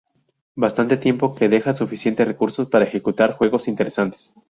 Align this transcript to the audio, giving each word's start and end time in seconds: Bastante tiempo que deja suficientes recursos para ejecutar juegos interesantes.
Bastante 0.55 0.97
tiempo 0.97 1.35
que 1.35 1.47
deja 1.47 1.73
suficientes 1.73 2.27
recursos 2.27 2.67
para 2.67 2.85
ejecutar 2.85 3.37
juegos 3.37 3.67
interesantes. 3.67 4.33